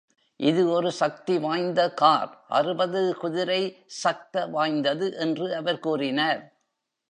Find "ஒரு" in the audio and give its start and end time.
0.69-0.91